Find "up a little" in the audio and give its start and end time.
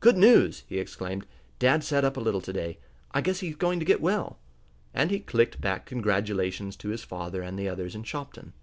2.06-2.40